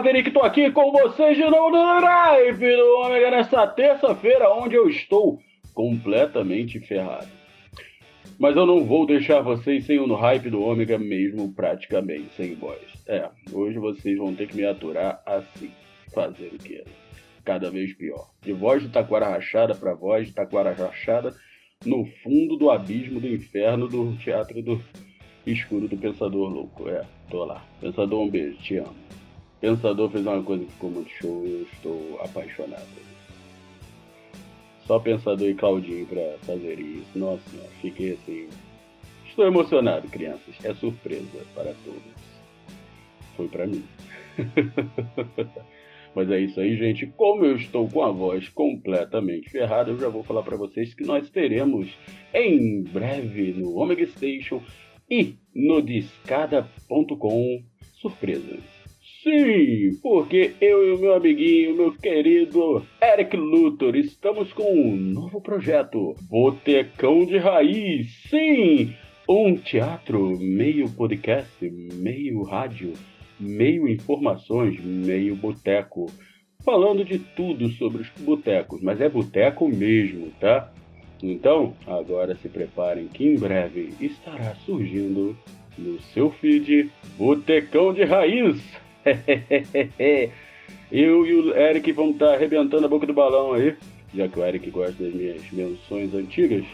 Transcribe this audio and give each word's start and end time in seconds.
Maverick, 0.00 0.30
tô 0.30 0.40
aqui 0.40 0.70
com 0.70 0.90
vocês 0.92 1.36
de 1.36 1.44
novo 1.44 1.68
no 1.68 2.00
Drive 2.00 2.58
do 2.58 3.00
Ômega 3.02 3.30
nessa 3.30 3.66
terça-feira, 3.66 4.50
onde 4.50 4.74
eu 4.74 4.88
estou 4.88 5.38
completamente 5.74 6.80
ferrado. 6.80 7.28
Mas 8.38 8.56
eu 8.56 8.64
não 8.64 8.82
vou 8.82 9.04
deixar 9.04 9.42
vocês 9.42 9.84
sem 9.84 9.98
o 9.98 10.06
no 10.06 10.14
hype 10.14 10.48
do 10.48 10.62
Ômega 10.62 10.98
mesmo, 10.98 11.52
praticamente, 11.52 12.32
sem 12.34 12.54
voz. 12.54 12.80
É, 13.06 13.28
hoje 13.52 13.78
vocês 13.78 14.16
vão 14.16 14.34
ter 14.34 14.48
que 14.48 14.56
me 14.56 14.64
aturar 14.64 15.22
assim. 15.26 15.70
Fazer 16.14 16.46
o 16.46 16.58
quê? 16.58 16.82
Cada 17.44 17.70
vez 17.70 17.92
pior. 17.92 18.30
De 18.40 18.54
voz 18.54 18.82
de 18.82 18.88
taquara 18.88 19.28
rachada 19.28 19.74
para 19.74 19.92
voz 19.92 20.28
de 20.28 20.32
taquara 20.32 20.72
rachada 20.72 21.34
no 21.84 22.06
fundo 22.22 22.56
do 22.56 22.70
abismo 22.70 23.20
do 23.20 23.28
inferno 23.28 23.86
do 23.86 24.16
teatro 24.16 24.62
do 24.62 24.80
escuro 25.46 25.86
do 25.86 25.98
Pensador 25.98 26.48
Louco. 26.48 26.88
É, 26.88 27.04
tô 27.28 27.44
lá. 27.44 27.62
Pensador, 27.82 28.22
um 28.22 28.30
beijo, 28.30 28.56
te 28.62 28.78
amo. 28.78 29.19
Pensador 29.60 30.10
fez 30.10 30.26
uma 30.26 30.42
coisa 30.42 30.64
que 30.64 30.72
ficou 30.72 30.90
muito 30.90 31.10
show 31.10 31.46
e 31.46 31.52
eu 31.52 31.62
estou 31.62 32.20
apaixonado. 32.22 32.86
Só 34.86 34.98
Pensador 34.98 35.48
e 35.48 35.54
Claudinho 35.54 36.06
pra 36.06 36.36
fazer 36.42 36.80
isso. 36.80 37.18
Nossa 37.18 37.42
senhora, 37.50 37.68
fiquei 37.80 38.12
assim. 38.14 38.48
Estou 39.26 39.46
emocionado, 39.46 40.08
crianças. 40.08 40.54
É 40.64 40.74
surpresa 40.74 41.44
para 41.54 41.74
todos. 41.84 42.02
Foi 43.36 43.48
pra 43.48 43.66
mim. 43.66 43.84
Mas 46.14 46.30
é 46.30 46.40
isso 46.40 46.58
aí, 46.58 46.76
gente. 46.76 47.06
Como 47.06 47.44
eu 47.44 47.56
estou 47.56 47.88
com 47.88 48.02
a 48.02 48.10
voz 48.10 48.48
completamente 48.48 49.50
ferrada, 49.50 49.90
eu 49.90 49.98
já 49.98 50.08
vou 50.08 50.24
falar 50.24 50.42
para 50.42 50.56
vocês 50.56 50.92
que 50.94 51.04
nós 51.04 51.30
teremos 51.30 51.88
em 52.34 52.82
breve 52.82 53.52
no 53.52 53.76
Omega 53.76 54.06
Station 54.06 54.60
e 55.08 55.36
no 55.54 55.80
discada.com 55.80 57.62
surpresas. 58.00 58.79
Sim, 59.22 59.98
porque 60.02 60.54
eu 60.62 60.88
e 60.88 60.92
o 60.92 60.98
meu 60.98 61.14
amiguinho, 61.14 61.76
meu 61.76 61.92
querido 61.92 62.82
Eric 63.02 63.36
Luthor, 63.36 63.94
estamos 63.94 64.50
com 64.54 64.72
um 64.72 64.96
novo 64.96 65.42
projeto, 65.42 66.14
Botecão 66.22 67.26
de 67.26 67.36
Raiz. 67.36 68.06
Sim, 68.30 68.94
um 69.28 69.56
teatro 69.56 70.38
meio 70.40 70.88
podcast, 70.88 71.70
meio 71.70 72.42
rádio, 72.44 72.94
meio 73.38 73.86
informações, 73.86 74.82
meio 74.82 75.36
boteco. 75.36 76.06
Falando 76.64 77.04
de 77.04 77.18
tudo 77.18 77.68
sobre 77.72 78.00
os 78.00 78.08
botecos, 78.20 78.80
mas 78.80 79.02
é 79.02 79.08
boteco 79.08 79.68
mesmo, 79.68 80.30
tá? 80.40 80.72
Então, 81.22 81.74
agora 81.86 82.34
se 82.36 82.48
preparem 82.48 83.06
que 83.06 83.26
em 83.26 83.36
breve 83.36 83.92
estará 84.00 84.54
surgindo 84.64 85.36
no 85.76 86.00
seu 86.00 86.30
feed 86.30 86.90
Botecão 87.18 87.92
de 87.92 88.04
Raiz. 88.04 88.58
Eu 90.90 91.24
e 91.24 91.34
o 91.34 91.56
Eric 91.56 91.92
vamos 91.92 92.14
estar 92.14 92.34
arrebentando 92.34 92.84
a 92.84 92.88
boca 92.88 93.06
do 93.06 93.12
balão 93.12 93.52
aí, 93.52 93.76
já 94.14 94.28
que 94.28 94.38
o 94.38 94.44
Eric 94.44 94.70
gosta 94.70 95.02
das 95.02 95.14
minhas 95.14 95.42
menções 95.52 96.12
antigas, 96.14 96.64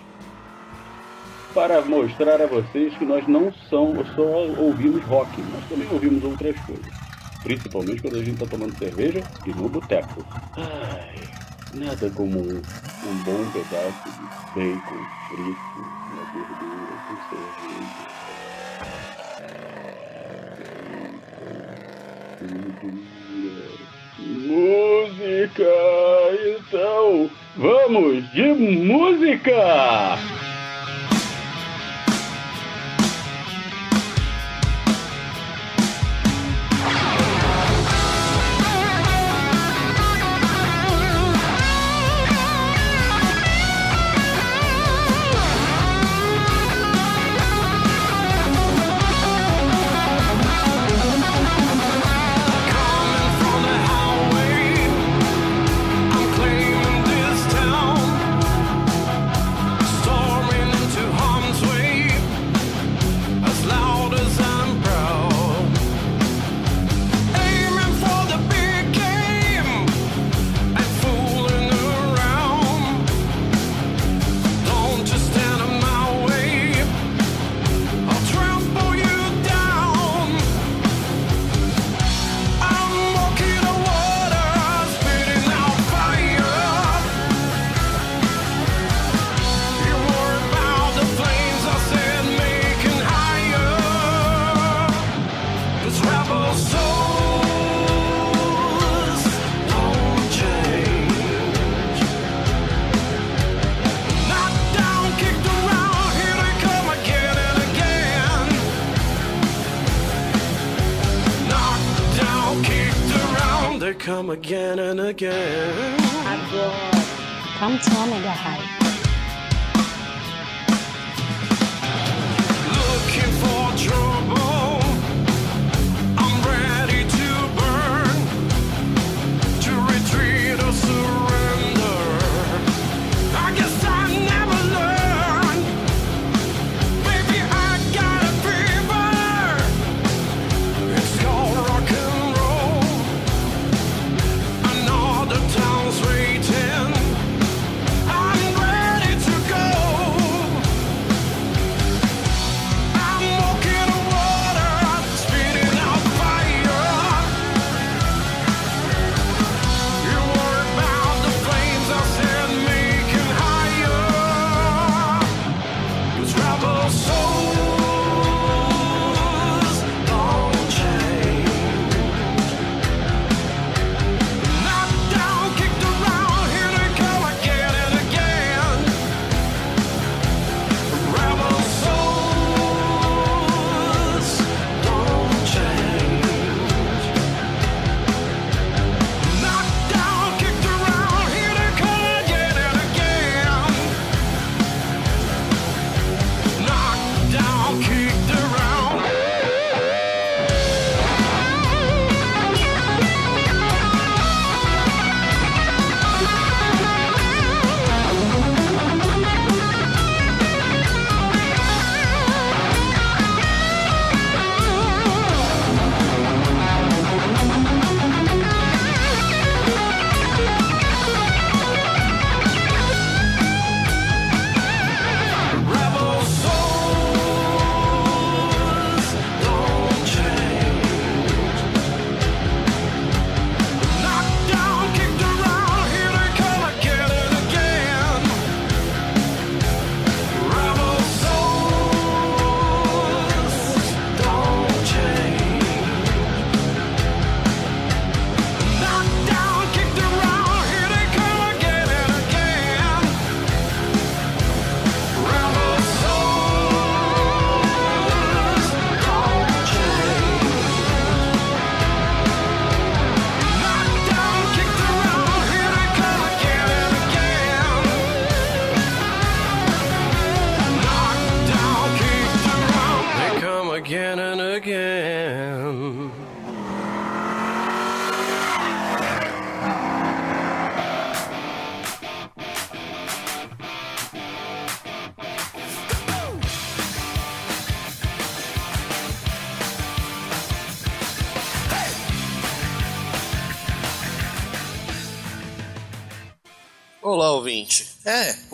para 1.52 1.82
mostrar 1.82 2.40
a 2.40 2.46
vocês 2.46 2.96
que 2.96 3.04
nós 3.04 3.26
não 3.26 3.52
são, 3.70 3.94
só 4.14 4.46
ouvimos 4.58 5.02
rock, 5.04 5.40
nós 5.42 5.68
também 5.68 5.88
ouvimos 5.90 6.24
outras 6.24 6.54
coisas. 6.60 6.86
Principalmente 7.42 8.02
quando 8.02 8.16
a 8.16 8.22
gente 8.22 8.42
está 8.42 8.46
tomando 8.46 8.76
cerveja 8.78 9.22
e 9.46 9.50
no 9.50 9.68
boteco. 9.68 10.24
Ai, 10.56 11.14
nada 11.74 12.10
como 12.10 12.40
um, 12.40 12.56
um 12.56 13.22
bom 13.24 13.50
pedaço 13.52 14.04
de 14.10 14.26
bacon 14.54 15.16
frito 15.28 15.80
na 16.14 16.22
gordura 16.32 16.96
com 17.06 17.16
cerveja. 17.30 17.75
Música! 24.18 25.64
Então, 26.58 27.30
vamos 27.56 28.30
de 28.32 28.42
música! 28.42 30.18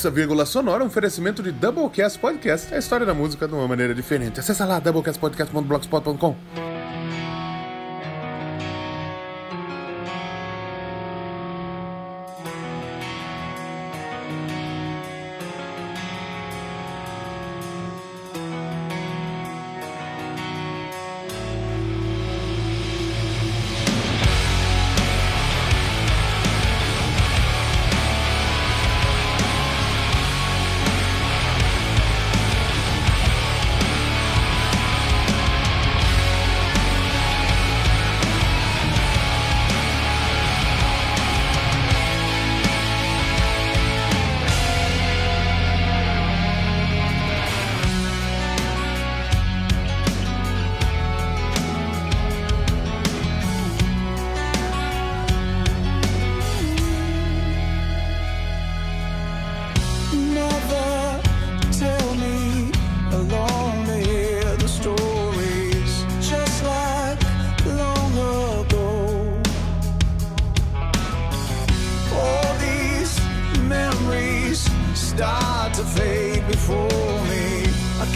Essa 0.00 0.10
vírgula 0.10 0.46
sonora 0.46 0.82
é 0.82 0.84
um 0.84 0.86
oferecimento 0.86 1.42
de 1.42 1.52
Doublecast 1.52 2.18
Podcast, 2.18 2.72
a 2.72 2.78
história 2.78 3.04
da 3.04 3.12
música 3.12 3.46
de 3.46 3.52
uma 3.52 3.68
maneira 3.68 3.94
diferente. 3.94 4.40
Acesse 4.40 4.64
lá 4.64 4.78
doublecastpodcast.blogspot.com. 4.78 6.69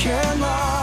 cannot 0.05 0.74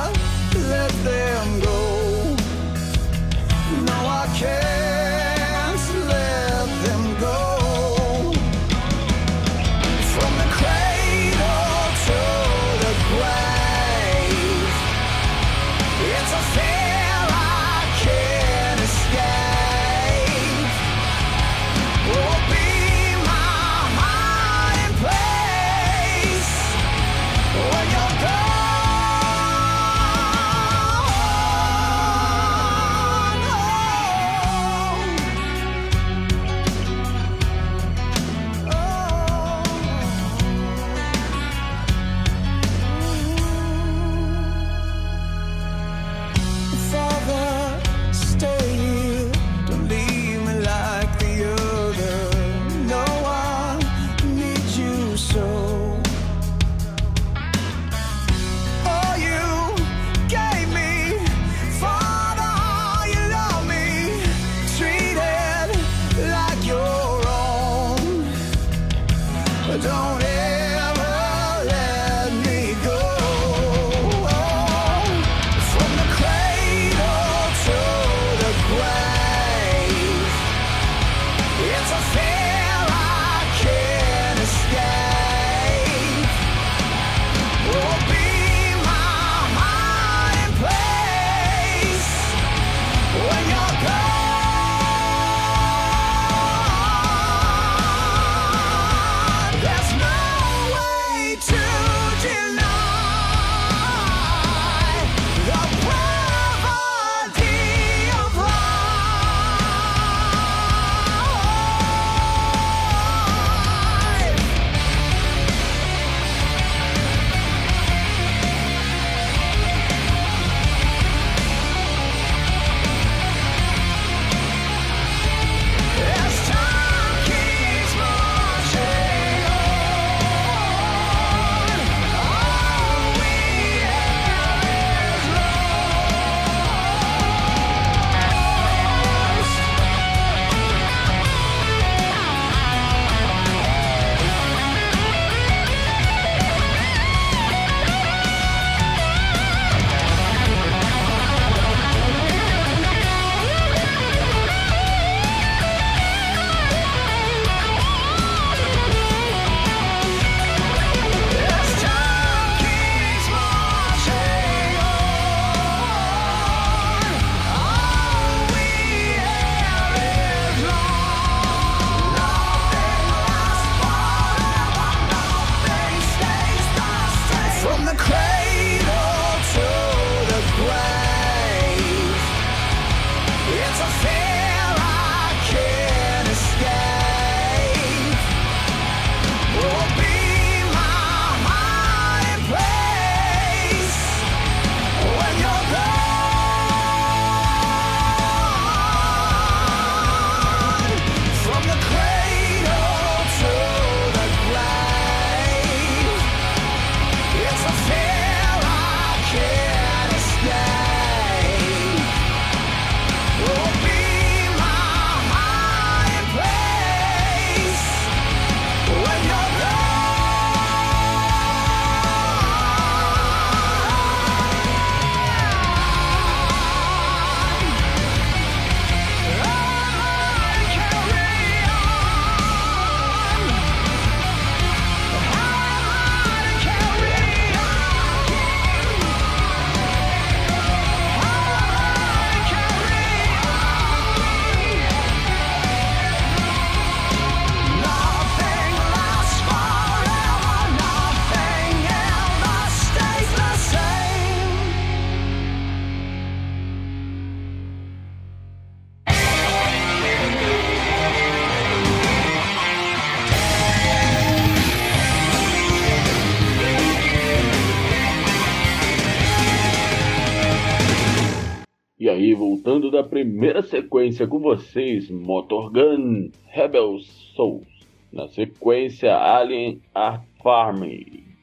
E 272.02 272.10
aí, 272.10 272.34
voltando 272.34 272.90
da 272.90 273.04
primeira 273.04 273.62
sequência 273.62 274.26
com 274.26 274.40
vocês, 274.40 275.08
Motor 275.08 275.72
Gun, 275.72 276.32
Rebel 276.48 276.98
Souls. 277.36 277.68
Na 278.12 278.28
sequência, 278.28 279.16
Alien 279.16 279.80
Art 279.94 280.24
Farm, 280.42 280.82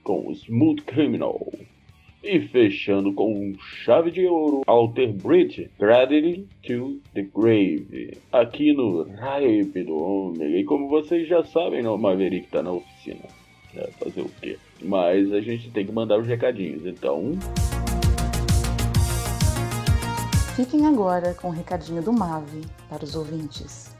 com 0.02 0.32
Smooth 0.32 0.82
Criminal. 0.82 1.40
E 2.24 2.40
fechando 2.40 3.14
com 3.14 3.54
chave 3.84 4.10
de 4.10 4.26
ouro, 4.26 4.62
Alter 4.66 5.12
Bridge, 5.12 5.70
Tragedy 5.78 6.44
to 6.66 6.98
the 7.14 7.22
Grave, 7.32 8.18
aqui 8.32 8.72
no 8.72 9.04
Hype 9.04 9.84
do 9.84 9.94
Ômega. 9.94 10.58
E 10.58 10.64
como 10.64 10.88
vocês 10.88 11.28
já 11.28 11.44
sabem, 11.44 11.84
não, 11.84 11.94
o 11.94 11.98
Maverick 11.98 12.48
tá 12.48 12.64
na 12.64 12.72
oficina. 12.72 13.28
É, 13.76 13.86
fazer 13.92 14.22
o 14.22 14.30
quê? 14.42 14.58
Mas 14.82 15.32
a 15.32 15.40
gente 15.40 15.70
tem 15.70 15.86
que 15.86 15.92
mandar 15.92 16.18
os 16.18 16.26
recadinhos, 16.26 16.84
então... 16.84 17.38
Fiquem 20.58 20.88
agora 20.88 21.34
com 21.34 21.50
o 21.50 21.52
recadinho 21.52 22.02
do 22.02 22.12
Mave 22.12 22.66
para 22.88 23.04
os 23.04 23.14
ouvintes. 23.14 23.87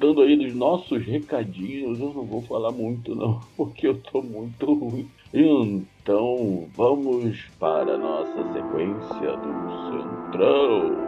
Voltando 0.00 0.22
aí 0.22 0.36
dos 0.36 0.54
nossos 0.54 1.04
recadinhos, 1.04 1.98
eu 1.98 2.14
não 2.14 2.26
vou 2.26 2.46
falar 2.46 2.70
muito 2.72 3.14
não, 3.16 3.40
porque 3.56 3.86
eu 3.86 4.00
tô 4.02 4.22
muito 4.22 4.72
ruim. 4.72 5.12
Então, 5.32 6.70
vamos 6.76 7.36
para 7.58 7.94
a 7.94 7.98
nossa 7.98 8.44
sequência 8.52 9.36
do 9.36 9.68
Central. 9.88 11.07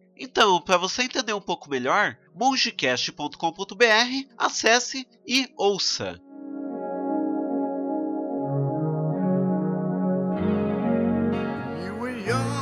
Então, 0.23 0.61
para 0.61 0.77
você 0.77 1.01
entender 1.01 1.33
um 1.33 1.41
pouco 1.41 1.67
melhor, 1.67 2.15
mongecast.com.br, 2.35 3.35
acesse 4.37 5.07
e 5.25 5.51
ouça. 5.57 6.21
You 11.83 11.95
were 11.99 12.23
young 12.23 12.61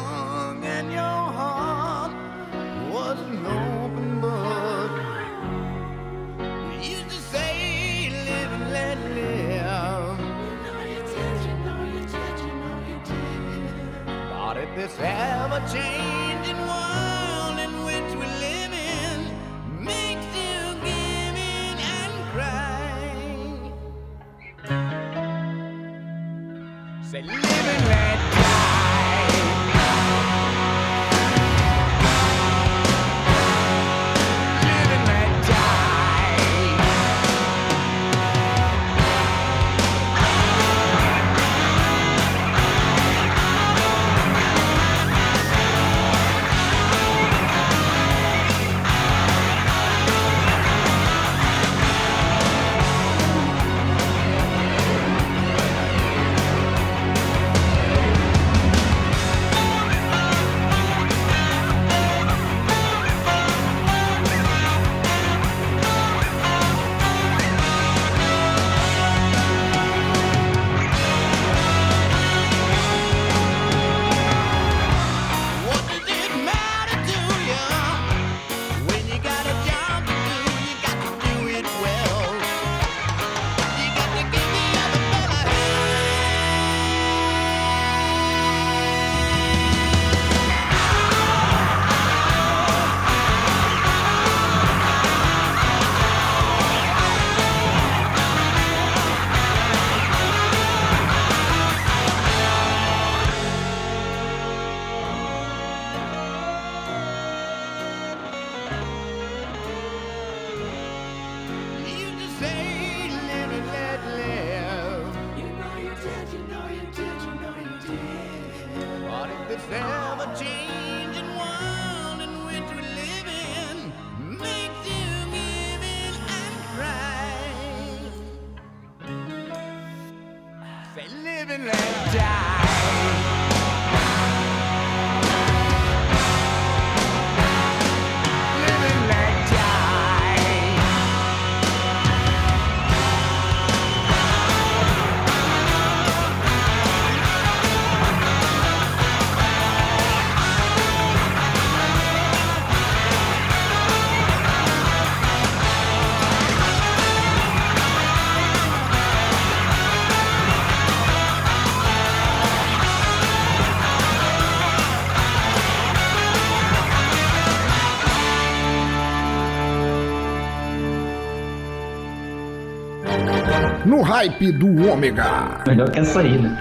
No 173.85 174.01
hype 174.01 174.51
do 174.51 174.67
ômega. 174.91 175.63
Melhor 175.67 175.89
que 175.89 175.99
essa 175.99 176.19
aí, 176.19 176.37
né? 176.37 176.57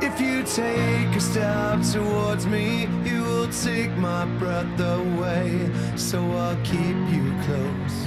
If 0.00 0.20
you 0.20 0.42
take 0.44 1.14
a 1.14 1.20
step 1.20 1.82
towards 1.92 2.46
me, 2.46 2.88
you 3.04 3.22
will 3.22 3.48
take 3.48 3.90
my 3.98 4.24
breath 4.38 4.80
away. 4.80 5.70
So 5.96 6.18
I'll 6.18 6.56
keep 6.62 6.96
you 7.12 7.34
close 7.44 8.06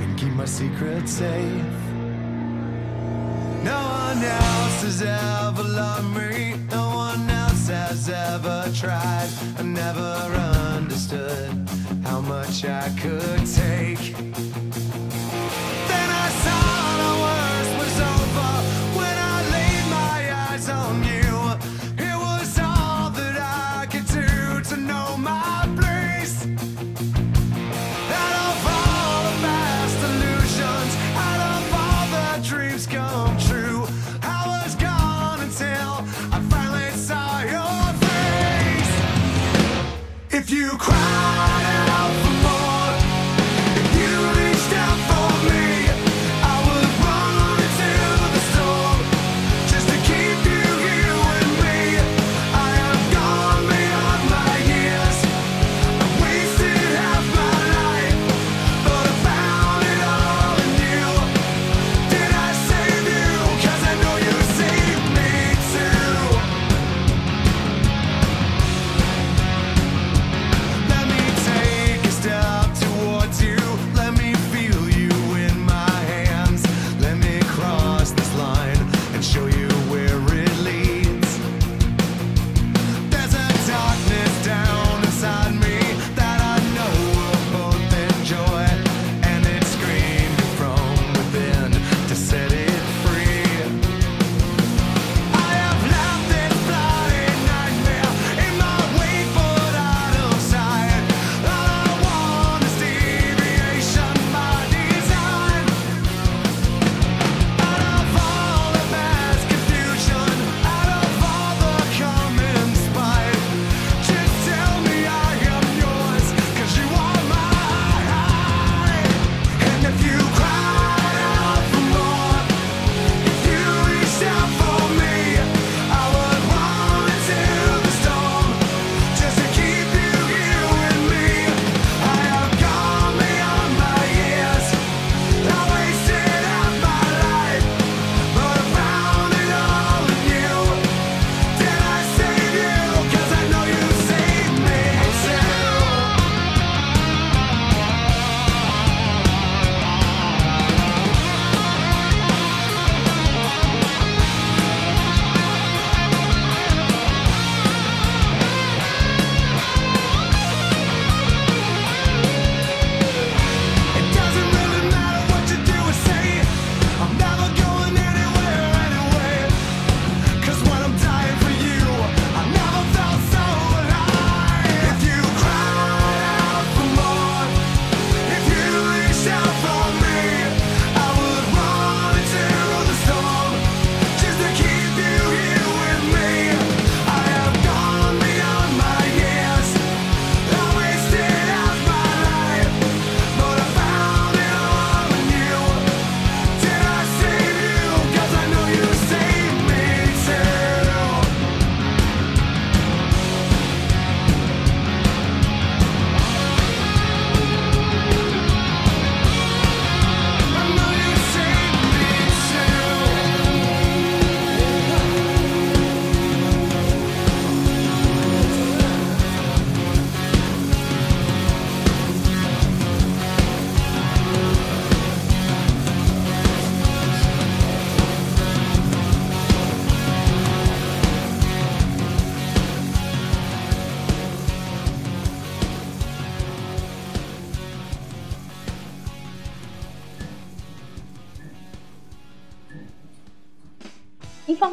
and 0.00 0.16
keep 0.16 0.32
my 0.34 0.44
secret 0.44 1.08
safe. 1.08 1.88
No 3.64 3.74
one 3.74 4.22
else 4.22 4.82
has 4.82 5.02
ever 5.02 5.64
loved 5.64 6.16
me. 6.16 6.54
No 6.70 6.90
one 6.94 7.28
else 7.28 7.68
has 7.68 8.08
ever 8.08 8.70
tried. 8.72 9.28
I 9.58 9.62
never 9.62 10.14
understood 10.76 11.50
how 12.04 12.20
much 12.20 12.64
I 12.64 12.88
could 13.00 13.44
take. 13.46 14.14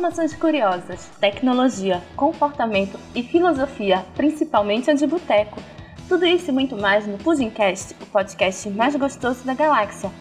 Informações 0.05 0.35
curiosas, 0.35 1.09
tecnologia, 1.19 1.99
comportamento 2.15 2.99
e 3.15 3.23
filosofia, 3.23 4.05
principalmente 4.13 4.91
a 4.91 4.93
de 4.93 5.07
boteco. 5.07 5.59
Tudo 6.07 6.27
isso 6.27 6.51
e 6.51 6.53
muito 6.53 6.77
mais 6.77 7.07
no 7.07 7.17
Pudimcast, 7.17 7.95
o 7.99 8.05
podcast 8.05 8.69
mais 8.69 8.95
gostoso 8.95 9.43
da 9.43 9.55
galáxia. 9.55 10.11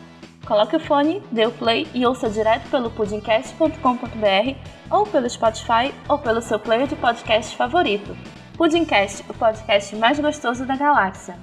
Coloque 0.46 0.76
o 0.76 0.80
fone, 0.80 1.22
dê 1.30 1.44
o 1.44 1.50
play 1.50 1.86
e 1.92 2.06
ouça 2.06 2.30
direto 2.30 2.66
pelo 2.70 2.90
pudimcast.com.br 2.92 4.56
ou 4.90 5.06
pelo 5.06 5.28
Spotify 5.28 5.92
ou 6.08 6.18
pelo 6.18 6.40
seu 6.40 6.58
player 6.58 6.86
de 6.86 6.96
podcast 6.96 7.54
favorito. 7.54 8.16
Pudimcast, 8.56 9.22
o 9.28 9.34
podcast 9.34 9.94
mais 9.96 10.18
gostoso 10.18 10.64
da 10.64 10.76
galáxia. 10.76 11.36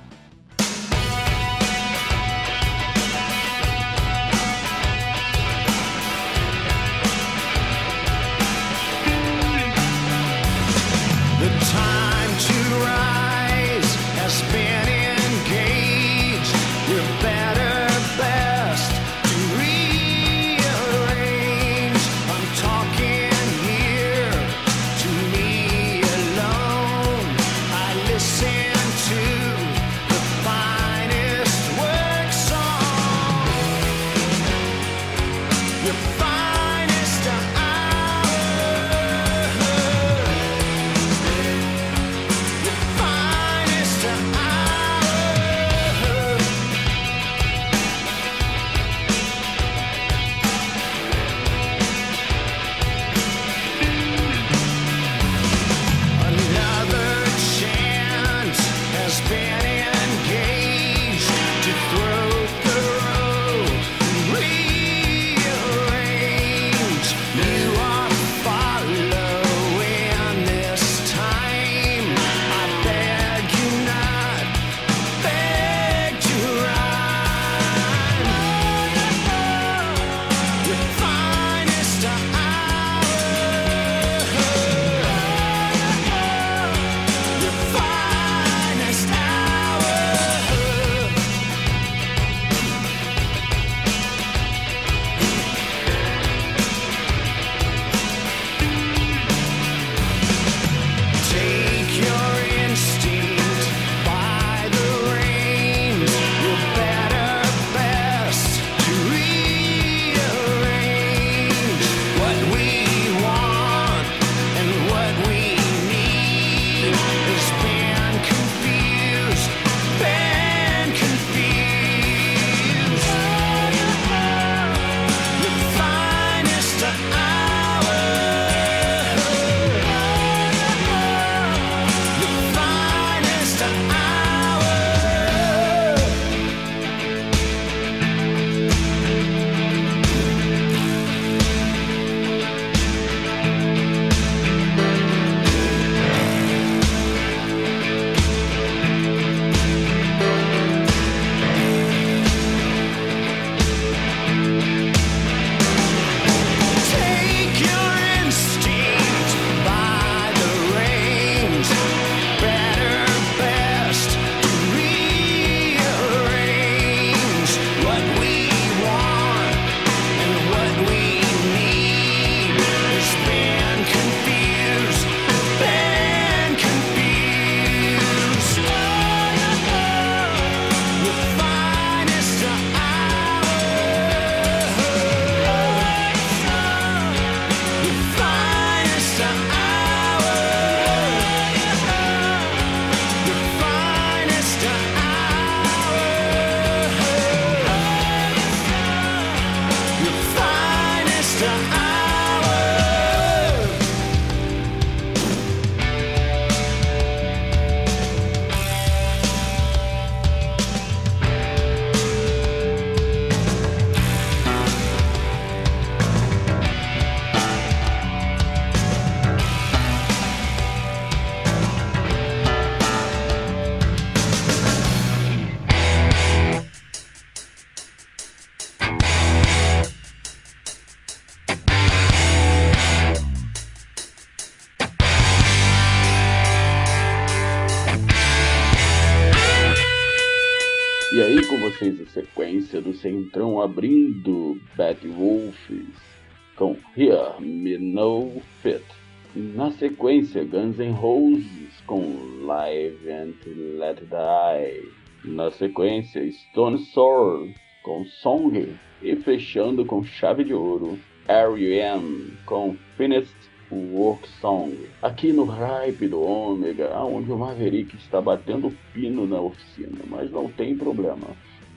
Guns 250.51 250.77
N' 250.79 250.91
Roses 250.91 251.81
com 251.87 252.01
Live 252.45 253.09
and 253.09 253.35
Let 253.79 254.01
Die. 254.01 254.91
Na 255.23 255.49
sequência 255.49 256.29
Stone 256.29 256.77
Sour 256.77 257.47
com 257.83 258.03
Song. 258.03 258.75
E 259.01 259.15
fechando 259.15 259.85
com 259.85 260.03
chave 260.03 260.43
de 260.43 260.53
ouro 260.53 260.99
R.E.M. 261.25 262.33
com 262.45 262.75
Finished 262.97 263.33
Work 263.71 264.27
Song. 264.41 264.75
Aqui 265.01 265.31
no 265.31 265.45
Hype 265.45 266.09
do 266.09 266.21
Ômega, 266.21 266.97
onde 266.97 267.31
o 267.31 267.37
Maverick 267.37 267.95
está 267.95 268.19
batendo 268.19 268.75
pino 268.93 269.25
na 269.25 269.39
oficina, 269.39 269.99
mas 270.07 270.29
não 270.29 270.49
tem 270.49 270.75
problema. 270.75 271.27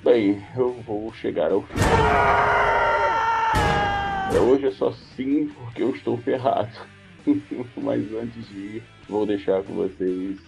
Bem, 0.03 0.43
eu 0.57 0.73
vou 0.85 1.13
chegar 1.13 1.53
ao 1.53 1.63
fim. 1.63 1.75
Hoje 4.51 4.67
é 4.67 4.73
só 4.73 4.91
sim 4.91 5.47
porque 5.47 5.81
eu 5.81 5.91
estou 5.91 6.19
ferrado. 6.19 6.94
Mas 7.77 8.13
antes 8.15 8.49
de 8.49 8.59
ir, 8.59 8.83
vou 9.09 9.27
deixar 9.27 9.63
com 9.63 9.75
vocês 9.75 10.39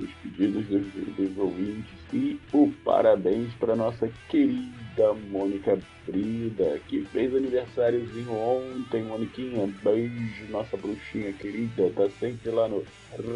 os 0.00 0.10
pedidos 0.22 0.66
dos, 0.66 0.86
dos 1.16 1.38
ouvintes 1.38 1.94
e 2.12 2.38
o 2.52 2.70
parabéns 2.84 3.52
para 3.54 3.74
nossa 3.74 4.10
querida 4.28 5.14
Mônica 5.30 5.78
Brida, 6.06 6.78
que 6.86 7.04
fez 7.06 7.34
aniversáriozinho 7.34 8.32
ontem. 8.32 9.02
Moniquinha, 9.02 9.66
beijo, 9.82 10.44
nossa 10.50 10.76
bruxinha 10.76 11.32
querida, 11.32 11.90
tá 11.94 12.08
sempre 12.20 12.50
lá 12.50 12.68
no 12.68 12.84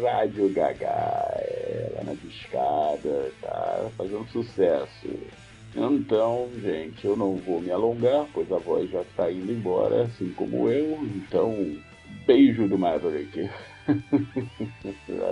Rádio 0.01 0.49
Gaga, 0.49 0.85
é, 0.87 1.91
lá 1.95 2.03
na 2.03 2.13
discada, 2.13 3.31
tá 3.41 3.89
fazendo 3.97 4.27
sucesso. 4.29 5.09
Então, 5.75 6.49
gente, 6.61 7.05
eu 7.05 7.15
não 7.15 7.35
vou 7.37 7.61
me 7.61 7.71
alongar, 7.71 8.27
pois 8.33 8.51
a 8.51 8.57
voz 8.57 8.89
já 8.91 9.01
está 9.01 9.31
indo 9.31 9.51
embora, 9.51 10.03
assim 10.03 10.29
como 10.33 10.69
eu. 10.69 10.99
Então, 11.15 11.55
beijo 12.25 12.67
do 12.67 12.77
Maverick. 12.77 13.49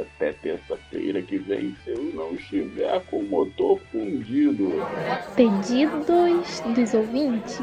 Até 0.01 0.33
terça-feira 0.33 1.21
que 1.21 1.37
vem, 1.37 1.75
se 1.83 1.91
eu 1.91 2.11
não 2.13 2.33
estiver 2.33 2.99
com 3.05 3.19
o 3.19 3.29
motor 3.29 3.79
fundido. 3.91 4.73
Pedidos 5.35 6.61
dos 6.75 6.93
ouvintes. 6.93 7.59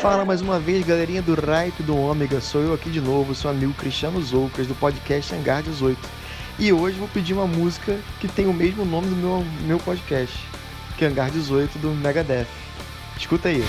Fala 0.00 0.24
mais 0.24 0.40
uma 0.40 0.58
vez, 0.58 0.86
galerinha 0.86 1.20
do 1.20 1.34
Ripe 1.34 1.82
do 1.82 1.96
Ômega. 1.96 2.40
Sou 2.40 2.62
eu 2.62 2.72
aqui 2.72 2.90
de 2.90 3.00
novo, 3.00 3.34
seu 3.34 3.50
amigo 3.50 3.74
Cristiano 3.74 4.20
Zoucas, 4.22 4.66
do 4.66 4.74
podcast 4.74 5.34
Hangar 5.34 5.62
18. 5.62 5.98
E 6.58 6.72
hoje 6.72 6.98
vou 6.98 7.08
pedir 7.08 7.34
uma 7.34 7.46
música 7.46 7.98
que 8.20 8.28
tem 8.28 8.46
o 8.46 8.52
mesmo 8.52 8.84
nome 8.84 9.08
do 9.08 9.16
meu, 9.16 9.44
meu 9.66 9.78
podcast, 9.78 10.36
que 10.96 11.04
é 11.04 11.08
Hangar 11.08 11.30
18 11.30 11.78
do 11.78 11.90
Megadeth. 11.90 12.46
Escuta 13.16 13.48
aí. 13.48 13.62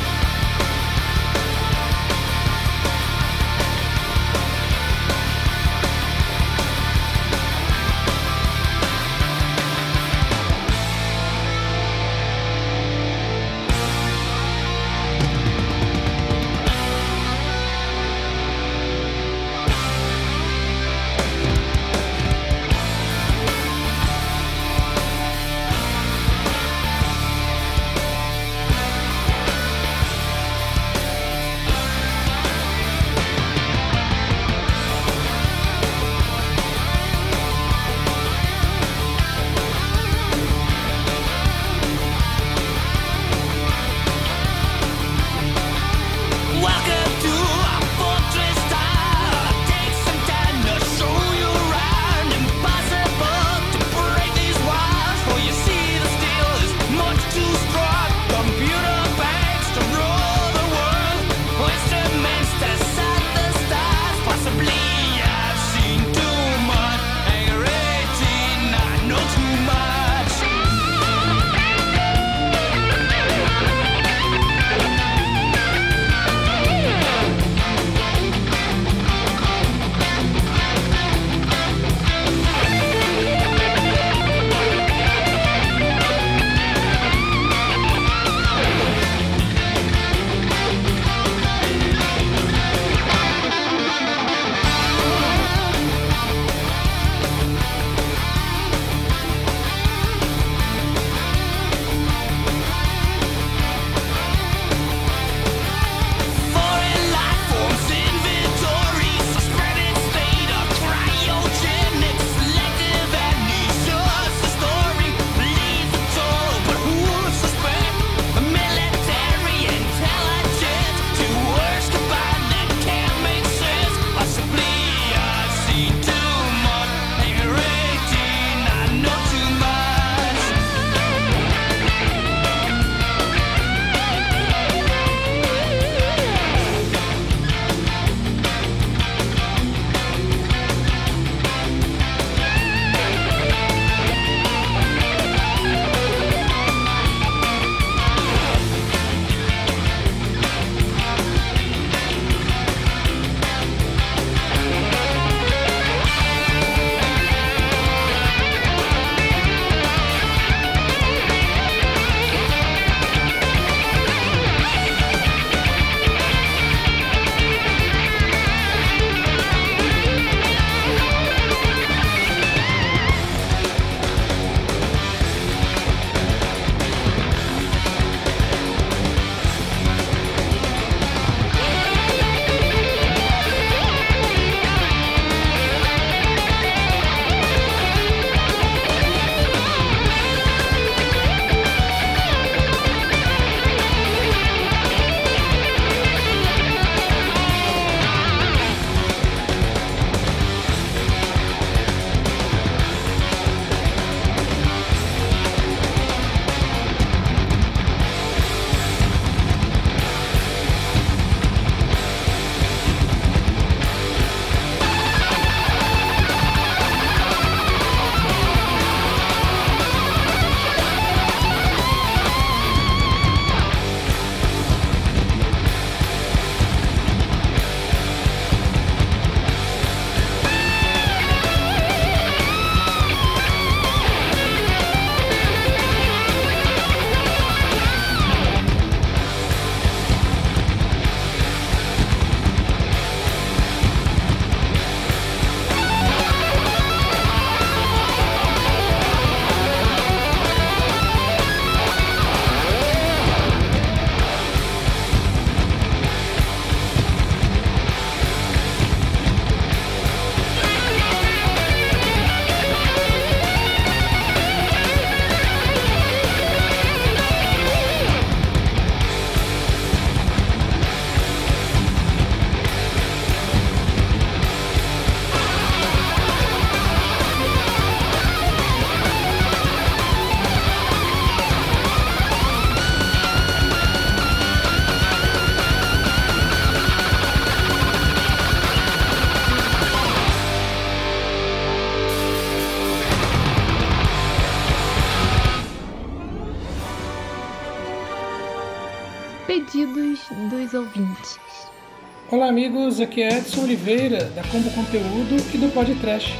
amigos, 302.49 302.99
aqui 302.99 303.21
é 303.21 303.37
Edson 303.37 303.61
Oliveira, 303.61 304.25
da 304.35 304.41
Combo 304.41 304.71
Conteúdo 304.71 305.37
e 305.53 305.57
do 305.57 305.71
Podcast. 305.71 306.33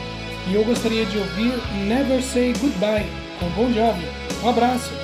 E 0.49 0.55
eu 0.55 0.66
gostaria 0.66 1.05
de 1.05 1.16
ouvir 1.20 1.53
Never 1.88 2.24
Say 2.24 2.51
Goodbye, 2.60 3.05
com 3.39 3.47
bom 3.49 3.72
Jovi. 3.72 4.07
Um 4.43 4.49
abraço! 4.49 4.99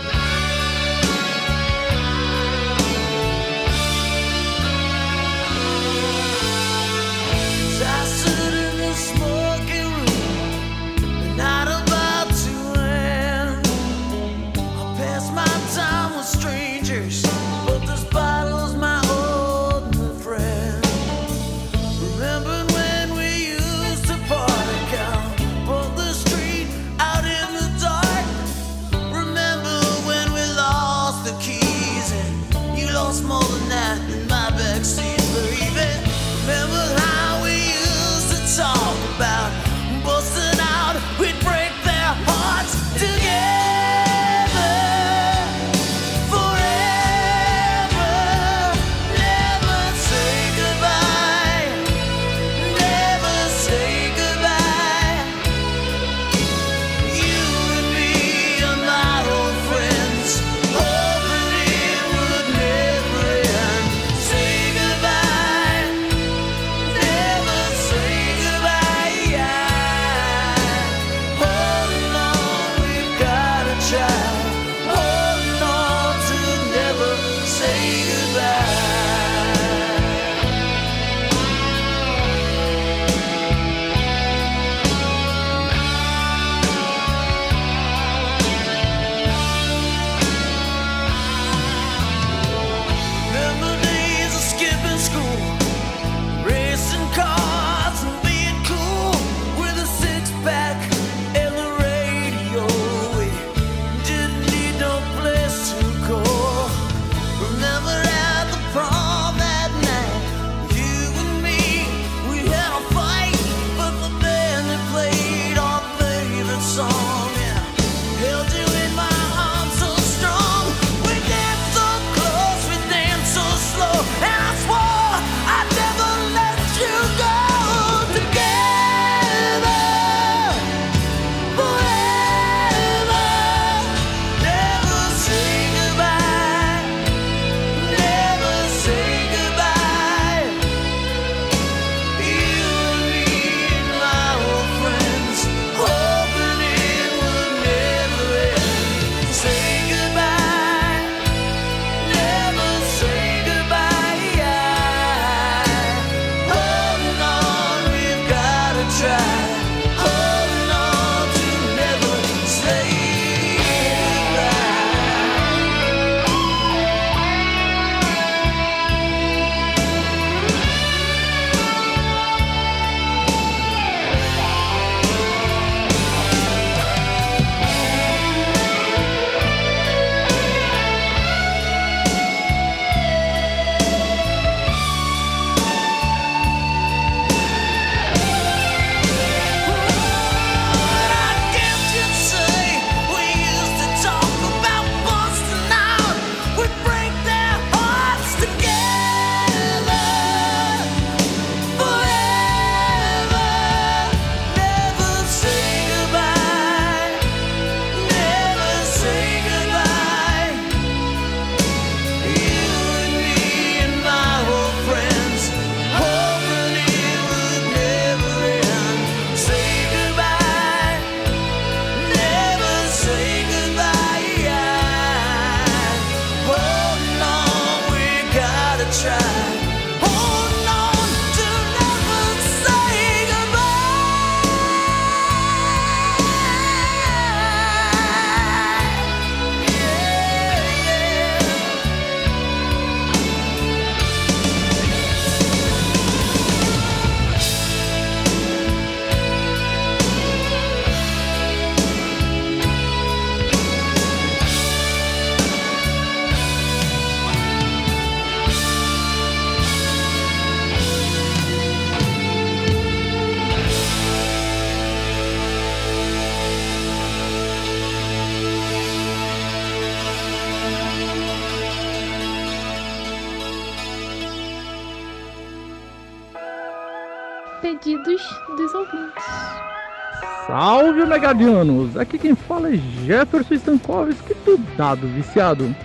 Pagadianos, 281.35 281.97
aqui 281.97 282.17
quem 282.17 282.33
fala 282.33 282.73
é 282.73 282.79
Jefferson 283.05 283.55
Stankovski, 283.55 284.33
do 284.45 284.57
Dado 284.77 285.05
Viciado. 285.07 285.75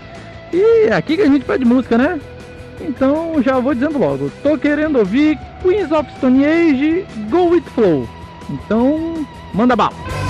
E 0.53 0.87
é 0.87 0.93
aqui 0.93 1.17
que 1.17 1.23
a 1.23 1.27
gente 1.27 1.45
pede 1.45 1.65
música, 1.65 1.99
né? 1.99 2.21
Então 2.81 3.43
já 3.43 3.59
vou 3.59 3.75
dizendo 3.75 3.99
logo, 3.99 4.31
tô 4.45 4.57
querendo 4.57 5.01
ouvir 5.01 5.37
Queens 5.61 5.91
of 5.91 6.09
Stone 6.19 6.45
Age, 6.45 7.05
Go 7.29 7.51
With 7.51 7.65
Flow. 7.75 8.09
Então, 8.49 9.27
manda 9.53 9.75
bala! 9.75 10.30